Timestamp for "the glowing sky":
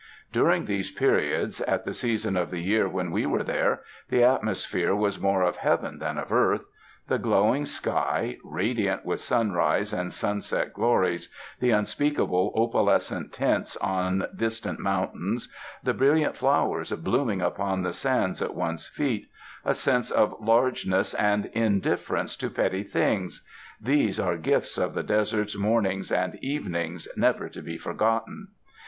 7.07-8.37